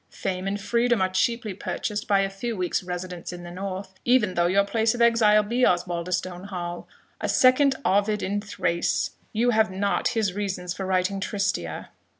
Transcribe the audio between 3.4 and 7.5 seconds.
the North, even though your place of exile be Osbaldistone Hall. A